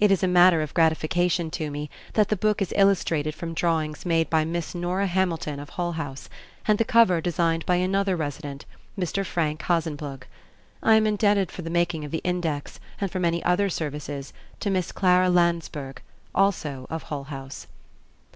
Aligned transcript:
It 0.00 0.10
is 0.10 0.24
a 0.24 0.26
matter 0.26 0.60
of 0.60 0.74
gratification 0.74 1.48
to 1.52 1.70
me 1.70 1.88
that 2.14 2.30
the 2.30 2.36
book 2.36 2.60
is 2.60 2.72
illustrated 2.74 3.32
from 3.32 3.54
drawings 3.54 4.04
made 4.04 4.28
by 4.28 4.44
Miss 4.44 4.74
Norah 4.74 5.06
Hamilton 5.06 5.60
of 5.60 5.68
Hull 5.70 5.92
House, 5.92 6.28
and 6.66 6.78
the 6.78 6.84
cover 6.84 7.20
designed 7.20 7.64
by 7.64 7.76
another 7.76 8.16
resident, 8.16 8.66
Mr. 8.98 9.24
Frank 9.24 9.62
Hazenplug. 9.62 10.24
I 10.82 10.96
am 10.96 11.06
indebted 11.06 11.52
for 11.52 11.62
the 11.62 11.70
making 11.70 12.04
of 12.04 12.10
the 12.10 12.22
index 12.24 12.80
and 13.00 13.08
for 13.08 13.20
many 13.20 13.40
other 13.44 13.68
services 13.70 14.32
to 14.58 14.68
Miss 14.68 14.90
Clara 14.90 15.30
Landsberg, 15.30 16.02
also 16.34 16.88
of 16.90 17.04
Hull 17.04 17.22
House. 17.30 17.68